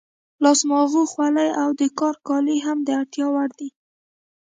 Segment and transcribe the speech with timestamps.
[0.43, 3.69] لاس ماغو، خولۍ او د کار کالي هم د اړتیا وړ دي.